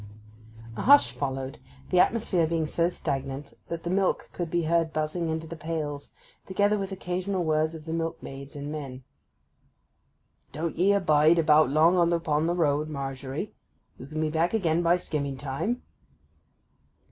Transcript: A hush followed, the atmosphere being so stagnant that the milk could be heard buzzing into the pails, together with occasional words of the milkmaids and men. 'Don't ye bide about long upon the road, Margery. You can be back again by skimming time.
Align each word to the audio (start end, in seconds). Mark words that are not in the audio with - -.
A 0.77 0.81
hush 0.81 1.11
followed, 1.11 1.59
the 1.91 1.99
atmosphere 1.99 2.47
being 2.47 2.65
so 2.65 2.89
stagnant 2.89 3.53
that 3.67 3.83
the 3.83 3.89
milk 3.91 4.31
could 4.33 4.49
be 4.49 4.63
heard 4.63 4.91
buzzing 4.91 5.29
into 5.29 5.45
the 5.45 5.55
pails, 5.55 6.11
together 6.47 6.75
with 6.75 6.91
occasional 6.91 7.43
words 7.43 7.75
of 7.75 7.85
the 7.85 7.93
milkmaids 7.93 8.55
and 8.55 8.71
men. 8.71 9.03
'Don't 10.53 10.75
ye 10.79 10.97
bide 10.97 11.37
about 11.37 11.69
long 11.69 12.11
upon 12.11 12.47
the 12.47 12.55
road, 12.55 12.89
Margery. 12.89 13.53
You 13.99 14.07
can 14.07 14.19
be 14.19 14.31
back 14.31 14.55
again 14.55 14.81
by 14.81 14.97
skimming 14.97 15.37
time. 15.37 15.83